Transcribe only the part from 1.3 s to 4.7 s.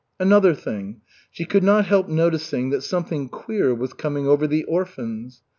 could not help noticing that something queer was coming over the